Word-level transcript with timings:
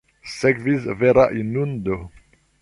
Sekvis 0.37 0.87
vera 1.01 1.27
inundo. 1.43 1.99